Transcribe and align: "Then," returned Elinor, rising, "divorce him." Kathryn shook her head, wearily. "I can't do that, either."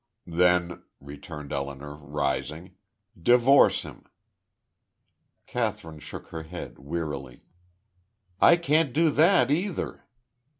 "Then," 0.25 0.81
returned 0.99 1.53
Elinor, 1.53 1.93
rising, 1.95 2.73
"divorce 3.21 3.83
him." 3.83 4.05
Kathryn 5.45 5.99
shook 5.99 6.29
her 6.29 6.41
head, 6.41 6.79
wearily. 6.79 7.43
"I 8.39 8.55
can't 8.55 8.93
do 8.93 9.11
that, 9.11 9.51
either." 9.51 10.03